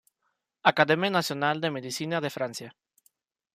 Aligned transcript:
Academia 0.71 1.11
Nacional 1.17 1.55
de 1.63 1.73
Medicina 1.77 2.17
de 2.21 2.31
Francia 2.37 2.69